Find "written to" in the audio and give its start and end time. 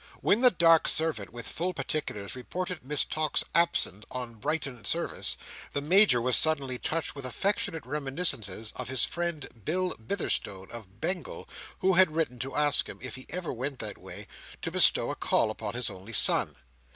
12.15-12.55